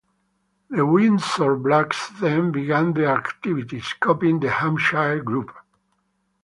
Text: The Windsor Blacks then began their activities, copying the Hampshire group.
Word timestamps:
The 0.71 0.83
Windsor 0.83 1.55
Blacks 1.57 2.09
then 2.19 2.51
began 2.51 2.93
their 2.93 3.09
activities, 3.15 3.93
copying 3.99 4.39
the 4.39 4.49
Hampshire 4.49 5.21
group. 5.21 5.51